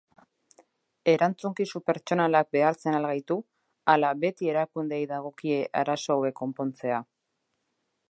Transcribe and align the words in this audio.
Erantzukizun 1.11 1.83
pertsonalak 1.89 2.49
behartzen 2.57 2.97
al 3.01 3.07
gaitu 3.11 3.39
ala 3.95 4.11
beti 4.25 4.53
erakundeei 4.57 5.07
dagokie 5.15 5.61
arazo 5.85 6.17
hauek 6.19 6.39
konpontzea? 6.45 7.05